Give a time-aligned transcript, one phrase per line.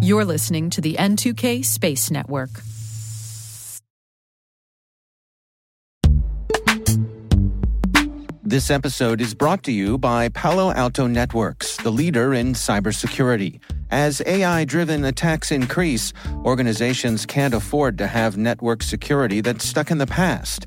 [0.00, 2.50] You're listening to the N2K Space Network.
[8.42, 13.60] This episode is brought to you by Palo Alto Networks, the leader in cybersecurity.
[13.90, 16.12] As AI driven attacks increase,
[16.44, 20.66] organizations can't afford to have network security that's stuck in the past.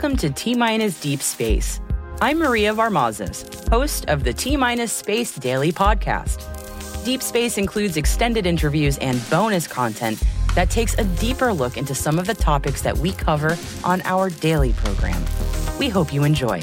[0.00, 1.80] Welcome to T Minus Deep Space.
[2.20, 6.44] I'm Maria Varmazes, host of the T Minus Space Daily podcast.
[7.04, 10.22] Deep Space includes extended interviews and bonus content
[10.54, 14.30] that takes a deeper look into some of the topics that we cover on our
[14.30, 15.20] daily program.
[15.80, 16.60] We hope you enjoy.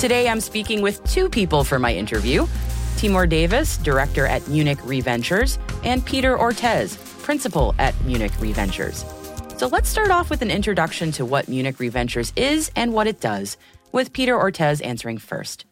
[0.00, 2.48] Today, I'm speaking with two people for my interview
[3.04, 9.04] Timur Davis, director at Munich Re Ventures, and Peter Ortez, principal at Munich Re Ventures.
[9.58, 13.06] So let's start off with an introduction to what Munich Re Ventures is and what
[13.06, 13.58] it does,
[13.92, 15.66] with Peter Ortez answering first.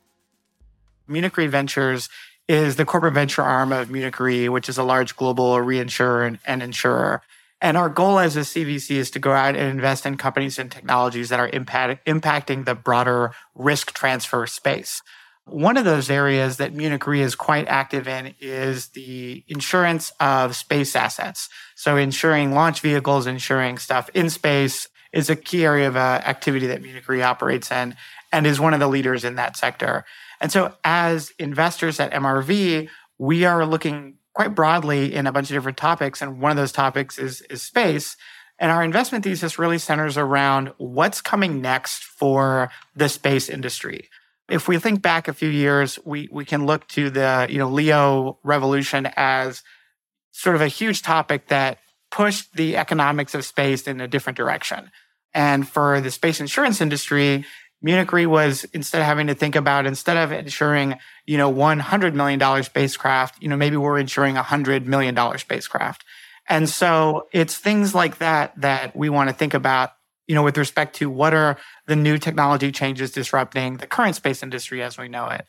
[1.08, 2.11] Munich Reventures
[2.48, 6.62] is the corporate venture arm of Munich Re, which is a large global reinsurer and
[6.62, 7.22] insurer.
[7.62, 10.70] And our goal as a CVC is to go out and invest in companies and
[10.70, 15.00] technologies that are impact, impacting the broader risk transfer space.
[15.46, 20.54] One of those areas that Munich Re is quite active in is the insurance of
[20.54, 21.48] space assets.
[21.74, 26.68] So insuring launch vehicles, insuring stuff in space is a key area of uh, activity
[26.68, 27.96] that Munich Re operates in
[28.30, 30.04] and is one of the leaders in that sector.
[30.40, 32.88] And so as investors at MRV,
[33.18, 36.22] we are looking quite broadly in a bunch of different topics.
[36.22, 38.17] And one of those topics is, is space.
[38.58, 44.08] And our investment thesis really centers around what's coming next for the space industry
[44.52, 47.70] if we think back a few years, we, we can look to the, you know,
[47.70, 49.63] LEO revolution as
[50.30, 51.79] sort of a huge topic that
[52.11, 54.91] pushed the economics of space in a different direction.
[55.33, 57.46] And for the space insurance industry,
[57.80, 61.79] Munich Re was instead of having to think about instead of insuring, you know, one
[61.79, 66.05] hundred million dollar spacecraft, you know, maybe we're insuring a hundred million dollar spacecraft.
[66.46, 69.92] And so it's things like that that we want to think about
[70.32, 74.42] you know, with respect to what are the new technology changes disrupting the current space
[74.42, 75.44] industry as we know it.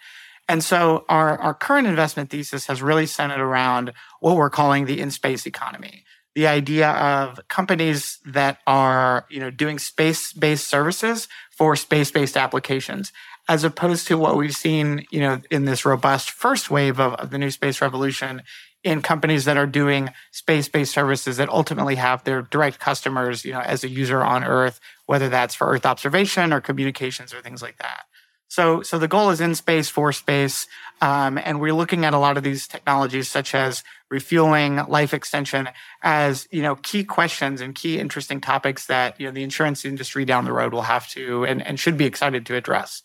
[0.49, 4.99] And so our, our current investment thesis has really centered around what we're calling the
[4.99, 6.03] in-space economy.
[6.35, 13.13] The idea of companies that are, you know, doing space-based services for space-based applications,
[13.47, 17.29] as opposed to what we've seen, you know, in this robust first wave of, of
[17.29, 18.41] the new space revolution
[18.83, 23.61] in companies that are doing space-based services that ultimately have their direct customers, you know,
[23.61, 27.77] as a user on Earth, whether that's for Earth observation or communications or things like
[27.77, 28.03] that.
[28.49, 30.67] So, so the goal is in space for space,
[31.01, 35.69] um, and we're looking at a lot of these technologies, such as refueling, life extension,
[36.03, 40.23] as you know, key questions and key interesting topics that you know the insurance industry
[40.23, 43.01] down the road will have to and, and should be excited to address.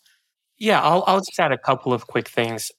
[0.59, 2.71] Yeah, I'll, I'll just add a couple of quick things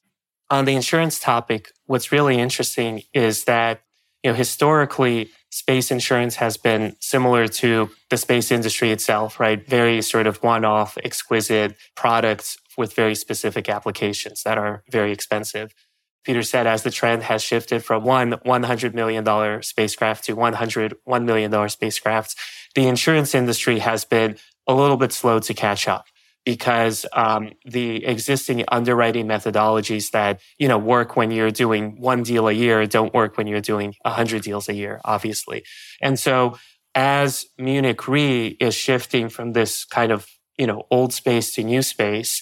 [0.51, 3.81] on the insurance topic, what's really interesting is that,
[4.21, 9.65] you know, historically, space insurance has been similar to the space industry itself, right?
[9.65, 15.73] Very sort of one off, exquisite products with very specific applications that are very expensive.
[16.23, 21.51] Peter said, as the trend has shifted from one $100 million spacecraft to $101 million
[21.51, 22.35] spacecrafts,
[22.75, 24.37] the insurance industry has been
[24.67, 26.05] a little bit slow to catch up
[26.45, 32.47] because um, the existing underwriting methodologies that you know work when you're doing one deal
[32.47, 35.63] a year don't work when you're doing 100 deals a year obviously.
[36.01, 36.57] And so
[36.95, 40.27] as munich re is shifting from this kind of
[40.57, 42.41] you know old space to new space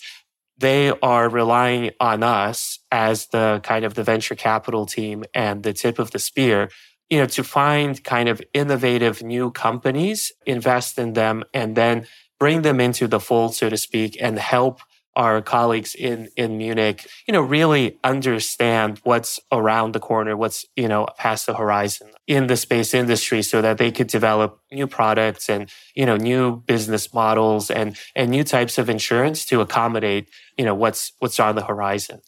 [0.57, 5.71] they are relying on us as the kind of the venture capital team and the
[5.71, 6.69] tip of the spear
[7.09, 12.07] you know to find kind of innovative new companies invest in them and then
[12.39, 14.81] bring them into the fold, so to speak, and help
[15.15, 20.88] our colleagues in, in Munich, you know, really understand what's around the corner, what's, you
[20.88, 25.50] know, past the horizon in the space industry so that they could develop new products
[25.50, 30.63] and, you know, new business models and, and new types of insurance to accommodate, you
[30.63, 32.21] know, what's, what's on the horizon.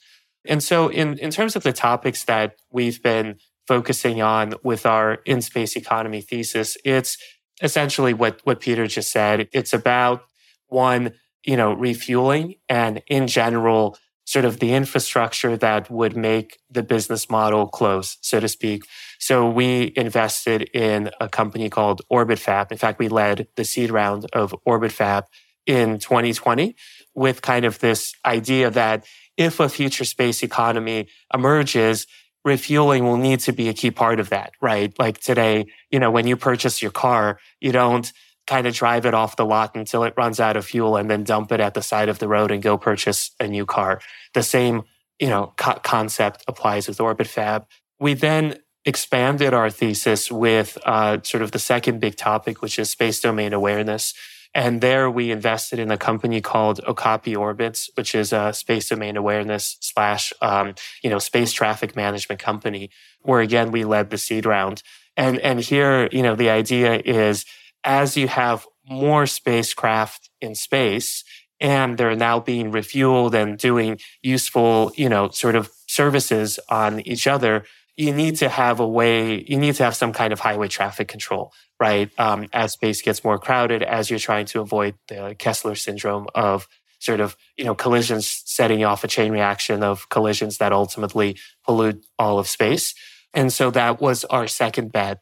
[0.44, 3.38] And so in, in terms of the topics that we've been
[3.68, 7.18] focusing on with our in space economy thesis, it's
[7.62, 9.48] essentially what, what Peter just said.
[9.54, 10.24] It's about
[10.68, 11.14] one,
[11.46, 17.30] you know, refueling and in general, sort of the infrastructure that would make the business
[17.30, 18.84] model close, so to speak.
[19.20, 22.72] So we invested in a company called OrbitFab.
[22.72, 25.24] In fact, we led the seed round of OrbitFab
[25.66, 26.76] in 2020
[27.14, 29.06] with kind of this idea that
[29.38, 32.08] if a future space economy emerges,
[32.44, 34.98] refueling will need to be a key part of that, right?
[34.98, 38.12] Like today, you know, when you purchase your car, you don't
[38.48, 41.24] kind of drive it off the lot until it runs out of fuel and then
[41.24, 44.02] dump it at the side of the road and go purchase a new car.
[44.34, 44.84] The same,
[45.20, 47.66] you know, co- concept applies with OrbitFab.
[48.00, 52.90] We then expanded our thesis with uh, sort of the second big topic, which is
[52.90, 54.14] space domain awareness.
[54.54, 59.16] And there we invested in a company called Okapi Orbits, which is a space domain
[59.16, 62.90] awareness slash, um, you know, space traffic management company,
[63.22, 64.84] where again, we led the seed round.
[65.16, 67.46] And, and here, you know, the idea is
[67.84, 71.24] as you have more spacecraft in space
[71.62, 77.28] and they're now being refueled and doing useful, you know, sort of services on each
[77.28, 77.64] other,
[77.98, 81.08] you need to have a way, you need to have some kind of highway traffic
[81.08, 82.10] control, right?
[82.18, 86.68] Um, as space gets more crowded, as you're trying to avoid the Kessler syndrome of
[87.00, 92.06] sort of, you know, collisions setting off a chain reaction of collisions that ultimately pollute
[92.18, 92.94] all of space.
[93.34, 95.20] And so that was our second bet.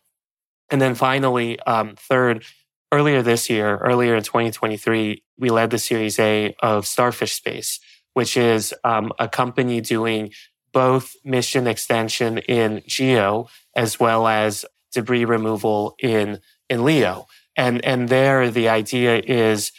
[0.70, 2.44] And then finally, um, third,
[2.92, 7.80] earlier this year, earlier in 2023, we led the Series A of Starfish Space,
[8.14, 10.32] which is um, a company doing
[10.72, 16.40] both mission extension in GEO as well as debris removal in,
[16.70, 17.28] in LEO.
[17.56, 19.72] And, and there, the idea is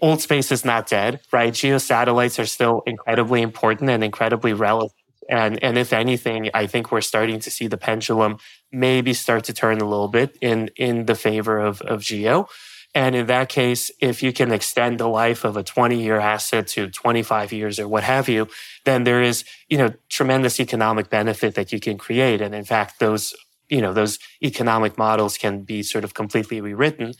[0.00, 1.52] old space is not dead, right?
[1.52, 4.92] GEO satellites are still incredibly important and incredibly relevant.
[5.28, 8.38] And, and if anything, I think we're starting to see the pendulum
[8.72, 12.48] maybe start to turn a little bit in, in the favor of, of GEO.
[12.94, 16.66] And in that case, if you can extend the life of a 20 year asset
[16.68, 18.48] to 25 years or what have you,
[18.84, 22.40] then there is, you know, tremendous economic benefit that you can create.
[22.40, 23.34] And in fact, those,
[23.68, 27.12] you know, those economic models can be sort of completely rewritten.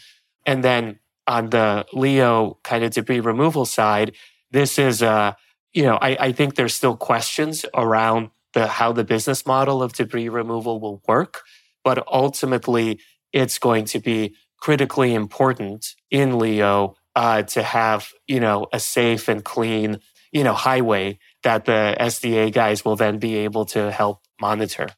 [0.46, 4.14] And then on the LEO kind of debris removal side,
[4.50, 5.34] this is, uh,
[5.74, 9.92] you know, I, I think there's still questions around the how the business model of
[9.92, 11.42] debris removal will work,
[11.84, 12.98] but ultimately
[13.32, 19.28] it's going to be critically important in LEO uh, to have you know a safe
[19.28, 20.00] and clean
[20.32, 24.88] you know highway that the SDA guys will then be able to help monitor.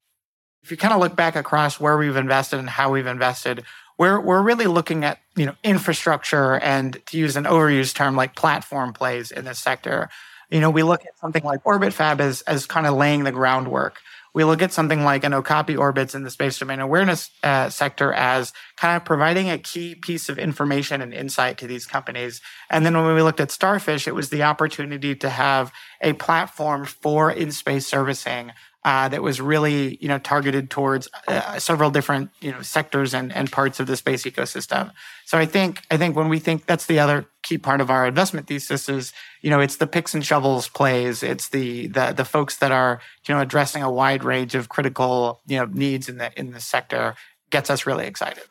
[0.62, 3.64] If you kind of look back across where we've invested and how we've invested,
[3.98, 8.34] we're we're really looking at you know infrastructure and to use an overused term like
[8.34, 10.08] platform plays in this sector.
[10.50, 13.96] You know, we look at something like OrbitFab as as kind of laying the groundwork
[14.34, 18.12] we look at something like an Okapi orbits in the space domain awareness uh, sector
[18.12, 22.40] as kind of providing a key piece of information and insight to these companies.
[22.70, 26.84] And then when we looked at Starfish, it was the opportunity to have a platform
[26.84, 28.52] for in space servicing
[28.84, 33.32] uh, that was really you know targeted towards uh, several different you know sectors and,
[33.32, 34.92] and parts of the space ecosystem.
[35.26, 38.06] So I think I think when we think that's the other key part of our
[38.06, 39.12] investment thesis is
[39.42, 41.22] you know it's the picks and shovels plays.
[41.22, 45.40] It's the the the folks that are you know addressing a wide range of critical
[45.46, 47.16] you know needs in the in the sector
[47.50, 48.44] gets us really excited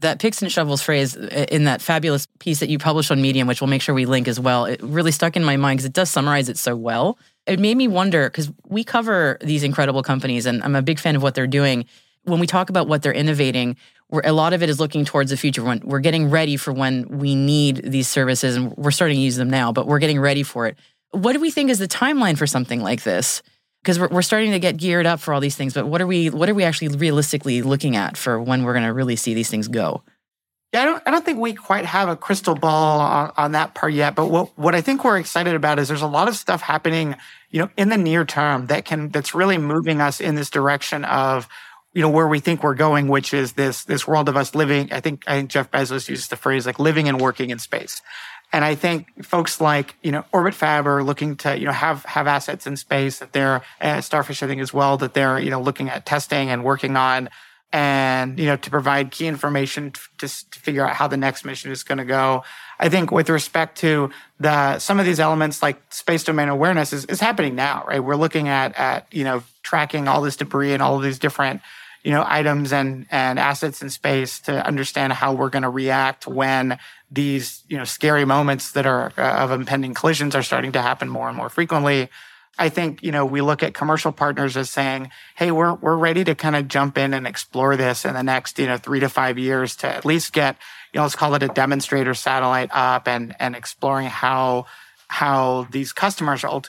[0.00, 3.46] that picks and shovels phrase uh, in that fabulous piece that you published on Medium,
[3.46, 5.84] which we'll make sure we link as well, it really stuck in my mind because
[5.84, 7.18] it does summarize it so well.
[7.46, 11.16] It made me wonder because we cover these incredible companies and I'm a big fan
[11.16, 11.84] of what they're doing.
[12.24, 13.76] When we talk about what they're innovating,
[14.12, 15.62] a lot of it is looking towards the future.
[15.62, 19.36] When we're getting ready for when we need these services, and we're starting to use
[19.36, 20.76] them now, but we're getting ready for it.
[21.12, 23.42] What do we think is the timeline for something like this?
[23.82, 26.06] Because we're, we're starting to get geared up for all these things, but what are
[26.06, 29.34] we what are we actually realistically looking at for when we're going to really see
[29.34, 30.02] these things go?
[30.72, 33.74] Yeah, I don't, I don't think we quite have a crystal ball on, on that
[33.74, 34.14] part yet.
[34.14, 37.16] But what, what I think we're excited about is there's a lot of stuff happening,
[37.50, 41.04] you know, in the near term that can, that's really moving us in this direction
[41.04, 41.48] of,
[41.92, 44.92] you know, where we think we're going, which is this, this world of us living.
[44.92, 48.00] I think, I think Jeff Bezos uses the phrase like living and working in space.
[48.52, 52.04] And I think folks like, you know, Orbit Fab are looking to, you know, have,
[52.04, 55.50] have assets in space that they're, uh, Starfish, I think as well, that they're, you
[55.50, 57.28] know, looking at testing and working on
[57.72, 61.70] and you know to provide key information to, to figure out how the next mission
[61.70, 62.42] is going to go
[62.80, 67.04] i think with respect to the some of these elements like space domain awareness is,
[67.04, 70.82] is happening now right we're looking at at you know tracking all this debris and
[70.82, 71.60] all of these different
[72.02, 76.26] you know items and and assets in space to understand how we're going to react
[76.26, 76.78] when
[77.10, 81.08] these you know scary moments that are uh, of impending collisions are starting to happen
[81.08, 82.08] more and more frequently
[82.60, 86.24] I think, you know, we look at commercial partners as saying, hey, we're, we're ready
[86.24, 89.08] to kind of jump in and explore this in the next, you know, three to
[89.08, 90.56] five years to at least get,
[90.92, 94.66] you know, let's call it a demonstrator satellite up and, and exploring how,
[95.08, 96.60] how these customers are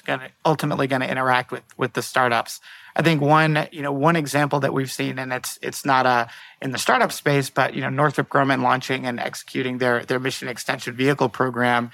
[0.45, 2.61] ultimately going to interact with, with the startups.
[2.95, 6.29] I think one, you know, one example that we've seen, and it's it's not a
[6.61, 10.47] in the startup space, but you know, Northrop Grumman launching and executing their their mission
[10.47, 11.91] extension vehicle program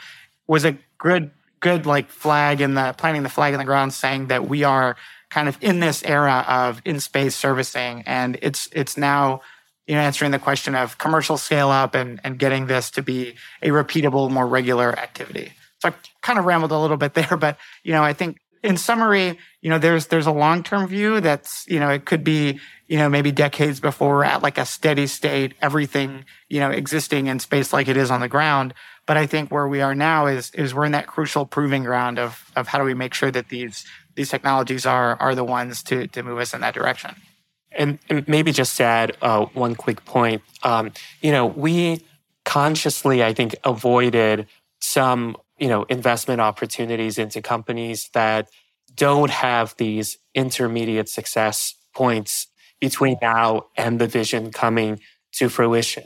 [0.48, 4.27] was a good good like flag in the planting the flag in the ground saying
[4.27, 4.96] that we are
[5.30, 8.04] kind of in this era of in space servicing.
[8.06, 9.42] And it's it's now
[9.86, 13.36] you know answering the question of commercial scale up and and getting this to be
[13.62, 15.54] a repeatable more regular activity.
[15.80, 18.78] So i kind of rambled a little bit there but you know i think in
[18.78, 22.98] summary you know there's there's a long-term view that's you know it could be you
[22.98, 27.40] know maybe decades before we're at like a steady state everything you know existing in
[27.40, 28.74] space like it is on the ground
[29.08, 32.20] but I think where we are now is is we're in that crucial proving ground
[32.20, 33.86] of of how do we make sure that these
[34.16, 37.16] these technologies are are the ones to to move us in that direction.
[37.72, 42.04] And, and maybe just add uh, one quick point, um, you know, we
[42.44, 44.48] consciously, I think, avoided
[44.80, 48.50] some you know investment opportunities into companies that
[48.96, 52.48] don't have these intermediate success points
[52.80, 55.00] between now and the vision coming
[55.34, 56.04] to fruition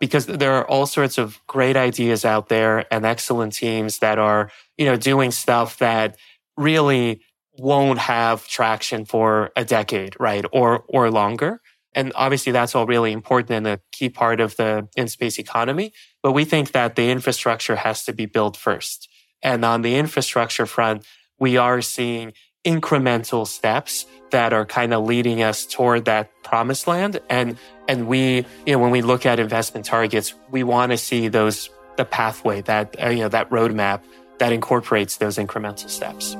[0.00, 4.50] because there are all sorts of great ideas out there and excellent teams that are,
[4.76, 6.16] you know, doing stuff that
[6.56, 7.22] really
[7.56, 10.44] won't have traction for a decade, right?
[10.52, 11.60] Or or longer.
[11.94, 15.92] And obviously that's all really important and a key part of the in-space economy.
[16.24, 19.10] But we think that the infrastructure has to be built first.
[19.42, 21.04] And on the infrastructure front,
[21.38, 22.32] we are seeing
[22.64, 27.20] incremental steps that are kind of leading us toward that promised land.
[27.28, 31.28] And, and we, you know, when we look at investment targets, we want to see
[31.28, 34.00] those, the pathway that, uh, you know, that roadmap
[34.38, 36.36] that incorporates those incremental steps.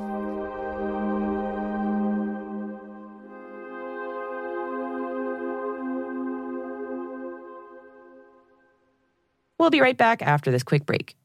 [9.57, 11.15] We'll be right back after this quick break.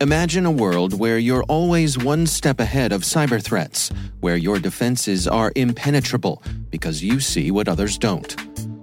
[0.00, 5.26] Imagine a world where you're always one step ahead of cyber threats, where your defenses
[5.26, 8.36] are impenetrable because you see what others don't.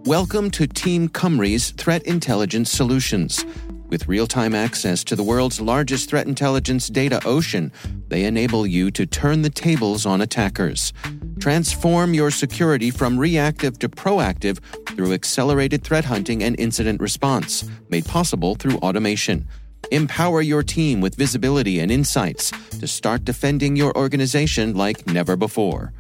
[0.06, 3.46] Welcome to Team Cymru's Threat Intelligence Solutions.
[3.88, 7.72] With real time access to the world's largest threat intelligence data ocean,
[8.08, 10.94] they enable you to turn the tables on attackers.
[11.39, 14.58] Transform your security from reactive to proactive
[14.96, 19.48] through accelerated threat hunting and incident response, made possible through automation.
[19.92, 25.92] Empower your team with visibility and insights to start defending your organization like never before.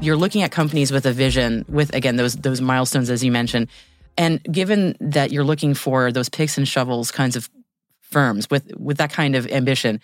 [0.00, 3.68] you're looking at companies with a vision, with again those those milestones as you mentioned,
[4.16, 7.48] and given that you're looking for those picks and shovels kinds of
[8.00, 10.00] firms with with that kind of ambition,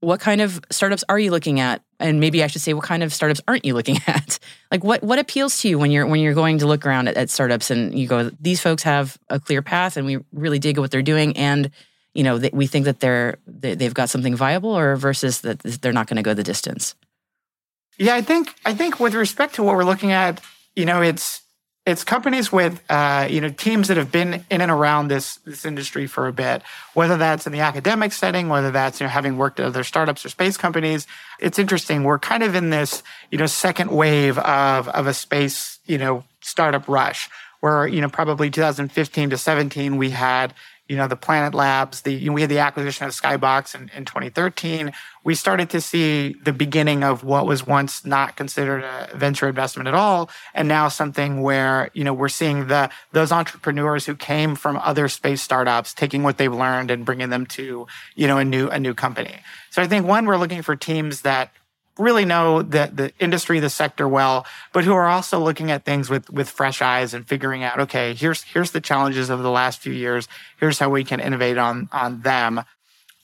[0.00, 1.82] what kind of startups are you looking at?
[2.00, 4.38] And maybe I should say, what kind of startups aren't you looking at?
[4.70, 7.16] like what what appeals to you when you're when you're going to look around at,
[7.16, 10.78] at startups and you go, these folks have a clear path, and we really dig
[10.78, 11.70] what they're doing, and
[12.14, 15.92] you know they, we think that they're they've got something viable, or versus that they're
[15.92, 16.94] not going to go the distance.
[17.98, 20.40] Yeah, I think I think with respect to what we're looking at,
[20.74, 21.42] you know, it's
[21.86, 25.64] it's companies with uh, you know teams that have been in and around this this
[25.64, 26.62] industry for a bit,
[26.94, 30.24] whether that's in the academic setting, whether that's you know having worked at other startups
[30.24, 31.06] or space companies.
[31.38, 32.02] It's interesting.
[32.04, 36.24] We're kind of in this you know second wave of of a space you know
[36.40, 37.28] startup rush,
[37.60, 40.54] where you know probably 2015 to 17 we had
[40.88, 43.90] you know, the Planet Labs, the you know, we had the acquisition of Skybox in,
[43.96, 44.92] in 2013.
[45.24, 49.88] We started to see the beginning of what was once not considered a venture investment
[49.88, 54.54] at all, and now something where you know we're seeing the those entrepreneurs who came
[54.54, 58.44] from other space startups taking what they've learned and bringing them to you know a
[58.44, 59.36] new a new company.
[59.70, 61.50] So I think one, we're looking for teams that
[61.98, 66.10] really know the, the industry, the sector well, but who are also looking at things
[66.10, 69.80] with, with fresh eyes and figuring out, okay, here's, here's the challenges of the last
[69.80, 70.26] few years.
[70.58, 72.62] Here's how we can innovate on, on them.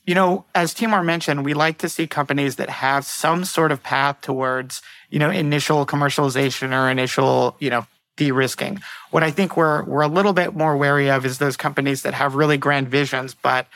[0.07, 3.83] You know, as Timur mentioned, we like to see companies that have some sort of
[3.83, 7.87] path towards, you know, initial commercialization or initial, you know,
[8.17, 8.81] de-risking.
[9.11, 12.15] What I think we're we're a little bit more wary of is those companies that
[12.15, 13.67] have really grand visions, but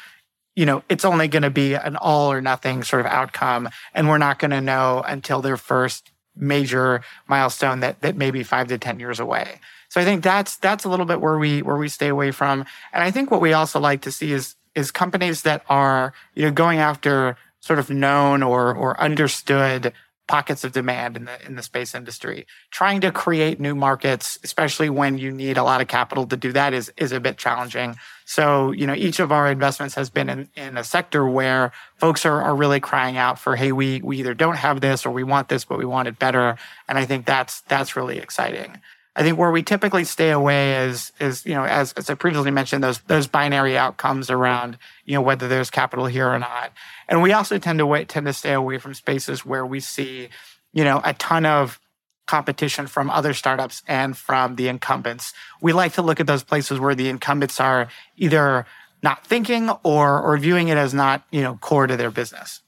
[0.57, 3.69] you know, it's only going to be an all or nothing sort of outcome.
[3.93, 8.43] And we're not going to know until their first major milestone that, that may be
[8.43, 9.61] five to 10 years away.
[9.89, 12.65] So I think that's, that's a little bit where we, where we stay away from.
[12.93, 16.45] And I think what we also like to see is, is companies that are, you
[16.45, 19.93] know, going after sort of known or, or understood
[20.27, 22.47] pockets of demand in the in the space industry.
[22.71, 26.53] Trying to create new markets, especially when you need a lot of capital to do
[26.53, 27.97] that, is is a bit challenging.
[28.25, 32.25] So, you know, each of our investments has been in, in a sector where folks
[32.25, 35.25] are, are really crying out for, hey, we we either don't have this or we
[35.25, 36.57] want this, but we want it better.
[36.89, 38.81] And I think that's that's really exciting.
[39.17, 42.51] I think where we typically stay away is is you know as, as I previously
[42.51, 46.73] mentioned those those binary outcomes around you know whether there's capital here or not,
[47.09, 50.29] and we also tend to wait, tend to stay away from spaces where we see
[50.73, 51.81] you know a ton of
[52.27, 55.33] competition from other startups and from the incumbents.
[55.61, 58.67] We like to look at those places where the incumbents are either
[59.03, 62.63] not thinking or or viewing it as not you know core to their business.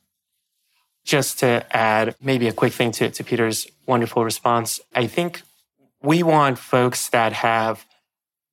[1.05, 5.43] Just to add maybe a quick thing to, to Peter's wonderful response, I think
[6.03, 7.87] we want folks that have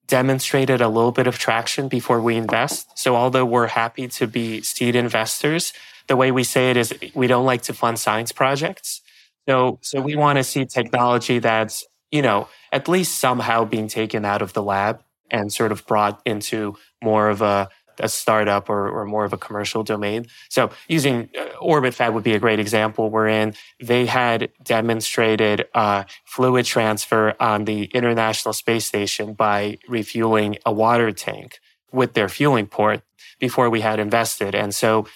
[0.08, 2.98] demonstrated a little bit of traction before we invest.
[2.98, 5.74] So although we're happy to be seed investors,
[6.08, 9.02] the way we say it is we don't like to fund science projects.
[9.48, 14.26] So, so we want to see technology that's, you know, at least somehow being taken
[14.26, 15.02] out of the lab
[15.32, 19.38] and sort of brought into more of a a startup or, or more of a
[19.38, 20.26] commercial domain.
[20.50, 26.66] So using uh, OrbitFab would be a great example wherein they had demonstrated uh, fluid
[26.66, 31.60] transfer on the International Space Station by refueling a water tank
[31.92, 33.02] with their fueling port
[33.40, 34.56] before we had invested.
[34.56, 35.08] And so,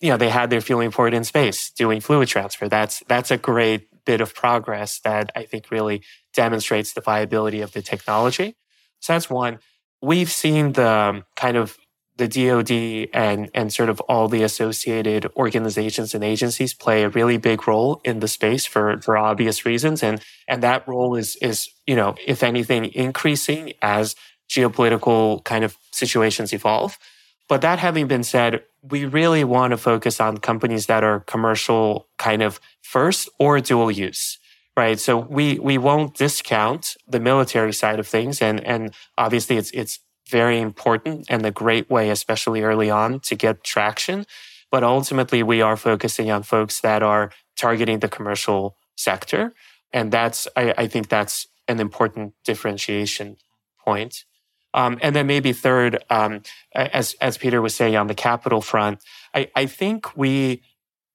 [0.00, 2.68] you know, they had their fueling port in space doing fluid transfer.
[2.68, 6.02] That's, that's a great bit of progress that I think really
[6.34, 8.56] demonstrates the viability of the technology.
[9.00, 9.60] So that's one.
[10.02, 11.78] We've seen the um, kind of
[12.16, 17.36] the DoD and and sort of all the associated organizations and agencies play a really
[17.36, 21.68] big role in the space for for obvious reasons, and and that role is is
[21.86, 24.14] you know if anything increasing as
[24.48, 26.98] geopolitical kind of situations evolve.
[27.48, 32.08] But that having been said, we really want to focus on companies that are commercial
[32.18, 34.38] kind of first or dual use
[34.76, 34.98] right?
[34.98, 40.00] So we we won't discount the military side of things, and and obviously it's it's
[40.28, 44.26] very important and a great way, especially early on, to get traction.
[44.70, 49.54] But ultimately, we are focusing on folks that are targeting the commercial sector.
[49.92, 53.36] And that's, I, I think that's an important differentiation
[53.84, 54.24] point.
[54.72, 56.42] Um, and then maybe third, um,
[56.74, 58.98] as, as Peter was saying on the capital front,
[59.32, 60.62] I, I think we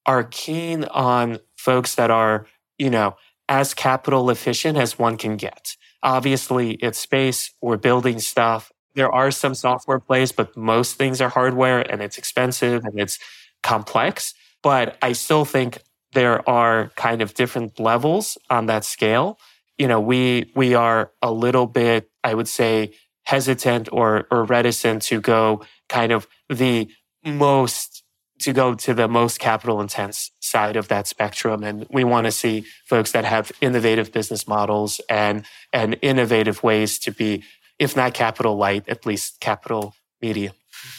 [0.06, 2.46] are keen on folks that are,
[2.78, 3.16] you know,
[3.48, 5.76] as capital efficient as one can get.
[6.02, 7.52] Obviously, it's space.
[7.60, 12.18] We're building stuff there are some software plays, but most things are hardware and it's
[12.18, 13.18] expensive and it's
[13.62, 14.34] complex.
[14.62, 15.78] But I still think
[16.12, 19.38] there are kind of different levels on that scale.
[19.78, 22.92] You know, we we are a little bit, I would say,
[23.24, 26.88] hesitant or or reticent to go kind of the
[27.24, 28.02] most
[28.40, 32.32] to go to the most capital intense side of that spectrum and we want to
[32.32, 37.44] see folks that have innovative business models and and innovative ways to be
[37.80, 40.52] if not capital light, at least capital medium.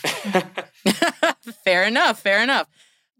[1.64, 2.20] fair enough.
[2.20, 2.68] Fair enough.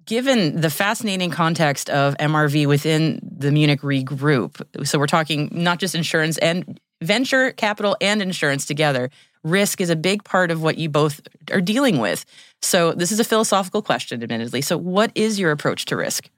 [0.06, 5.80] Given the fascinating context of MRV within the Munich Re group, so we're talking not
[5.80, 9.12] just insurance and venture capital and insurance together.
[9.44, 11.22] Risk is a big part of what you both
[11.52, 12.26] are dealing with.
[12.62, 14.62] So, this is a philosophical question, admittedly.
[14.62, 16.30] So, what is your approach to risk?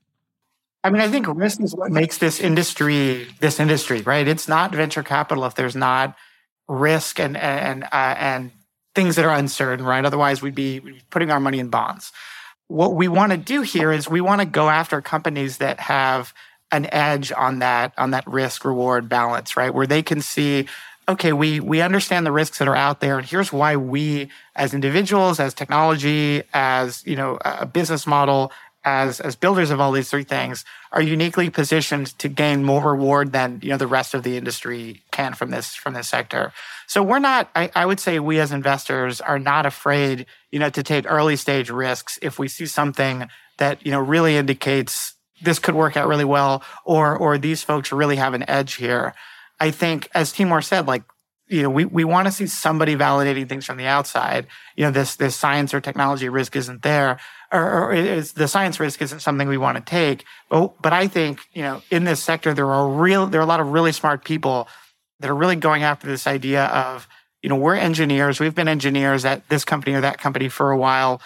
[0.84, 4.28] I mean, I think risk is what makes this industry this industry, right?
[4.28, 6.16] It's not venture capital if there's not
[6.68, 8.52] risk and and uh, and
[8.96, 10.06] things that are uncertain, right?
[10.06, 12.12] Otherwise, we'd be putting our money in bonds.
[12.68, 16.34] What we want to do here is we want to go after companies that have
[16.72, 19.74] an edge on that on that risk reward balance, right?
[19.74, 20.68] Where they can see
[21.08, 24.74] okay, we we understand the risks that are out there, and here's why we, as
[24.74, 28.52] individuals, as technology, as you know, a business model,
[28.86, 33.32] as as builders of all these three things, are uniquely positioned to gain more reward
[33.32, 36.52] than you know the rest of the industry can from this from this sector.
[36.88, 37.50] So we're not.
[37.56, 41.36] I, I would say we as investors are not afraid, you know, to take early
[41.36, 46.08] stage risks if we see something that you know really indicates this could work out
[46.08, 49.14] really well, or or these folks really have an edge here.
[49.60, 51.04] I think, as Timur said, like
[51.54, 54.48] you know, we, we want to see somebody validating things from the outside.
[54.76, 57.20] You know, this this science or technology risk isn't there,
[57.52, 60.26] or, or is, the science risk isn't something we want to take.
[60.50, 63.48] But but I think you know, in this sector, there are real there are a
[63.48, 64.68] lot of really smart people
[65.20, 67.08] that are really going after this idea of
[67.44, 68.40] you know, we're engineers.
[68.40, 71.22] We've been engineers at this company or that company for a while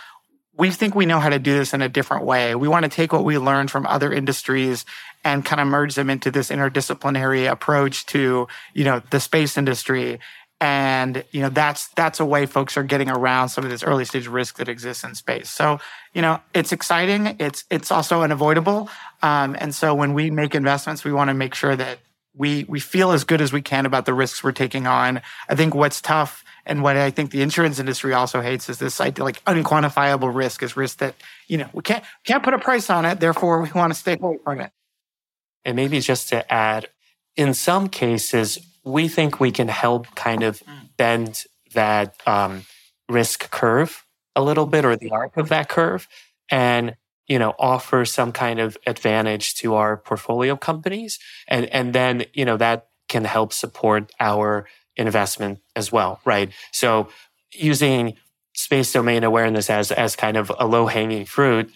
[0.58, 2.56] we think we know how to do this in a different way.
[2.56, 4.86] We want to take what we learned from other industries
[5.28, 10.20] and kind of merge them into this interdisciplinary approach to, you know, the space industry.
[10.62, 14.06] And, you know, that's that's a way folks are getting around some of this early
[14.06, 15.50] stage risk that exists in space.
[15.50, 15.80] So,
[16.13, 17.36] you know, it's exciting.
[17.40, 18.90] It's it's also unavoidable.
[19.22, 22.00] Um, and so when we make investments, we want to make sure that
[22.34, 25.22] we we feel as good as we can about the risks we're taking on.
[25.50, 29.02] I think what's tough and what I think the insurance industry also hates is this
[29.02, 31.16] idea like unquantifiable risk is risk that,
[31.48, 34.18] you know, we can't can't put a price on it, therefore we want to stay
[34.20, 34.72] away from it.
[35.67, 36.88] And maybe just to add,
[37.36, 40.89] in some cases, we think we can help kind of mm.
[40.97, 41.43] bend
[41.75, 42.65] that um,
[43.08, 44.03] risk curve
[44.36, 46.08] a little bit or the arc of that curve
[46.49, 46.95] and
[47.27, 52.45] you know offer some kind of advantage to our portfolio companies and and then you
[52.45, 56.51] know that can help support our investment as well, right?
[56.71, 57.10] So
[57.53, 58.17] using
[58.56, 61.71] space domain awareness as, as kind of a low hanging fruit,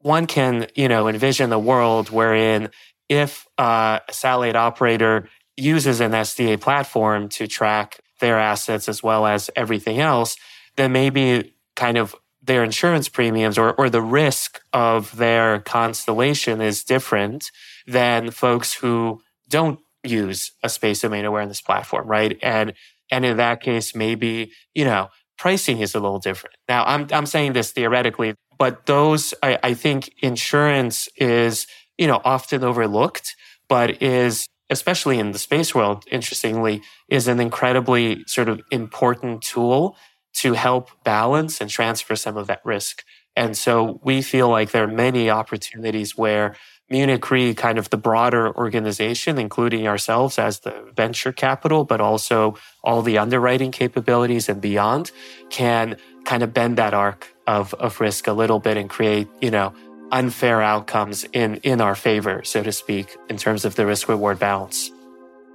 [0.00, 2.70] one can, you know, envision a world wherein
[3.08, 9.50] if a satellite operator uses an SDA platform to track their assets as well as
[9.56, 10.36] everything else,
[10.76, 16.84] then maybe kind of their insurance premiums or, or the risk of their constellation is
[16.84, 17.50] different
[17.86, 22.38] than folks who don't use a space domain awareness platform, right?
[22.42, 22.72] And
[23.10, 26.56] and in that case, maybe you know pricing is a little different.
[26.68, 31.66] Now, I'm I'm saying this theoretically, but those I, I think insurance is
[31.98, 33.36] you know often overlooked,
[33.68, 39.96] but is especially in the space world, interestingly, is an incredibly sort of important tool
[40.34, 43.04] to help balance and transfer some of that risk.
[43.36, 46.56] And so we feel like there are many opportunities where
[46.88, 52.56] Munich Re, kind of the broader organization, including ourselves as the venture capital, but also
[52.84, 55.10] all the underwriting capabilities and beyond,
[55.50, 59.50] can kind of bend that arc of, of risk a little bit and create, you
[59.50, 59.72] know,
[60.10, 64.38] unfair outcomes in, in our favor, so to speak, in terms of the risk reward
[64.38, 64.90] balance.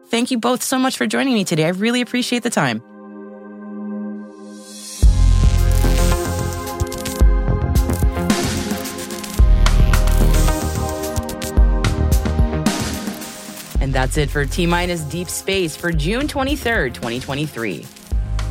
[0.07, 1.65] Thank you both so much for joining me today.
[1.65, 2.83] I really appreciate the time.
[13.79, 17.85] And that's it for T Minus Deep Space for June 23rd, 2023.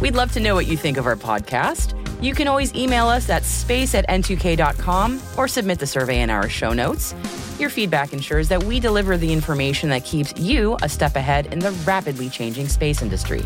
[0.01, 2.00] We'd love to know what you think of our podcast.
[2.21, 6.51] You can always email us at space at n2k.com or submit the survey in our
[6.51, 7.15] show notes.
[7.59, 11.61] Your feedback ensures that we deliver the information that keeps you a step ahead in
[11.61, 13.41] the rapidly changing space industry.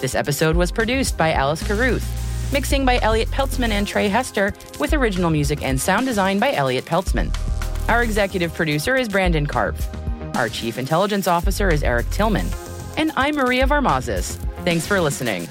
[0.00, 4.94] This episode was produced by Alice Carruth, mixing by Elliot Peltzman and Trey Hester, with
[4.94, 7.30] original music and sound design by Elliot Peltzman.
[7.90, 10.36] Our executive producer is Brandon Karpf.
[10.36, 12.46] Our Chief Intelligence Officer is Eric Tillman.
[12.96, 14.36] And I'm Maria Varmazes.
[14.64, 15.48] Thanks for listening.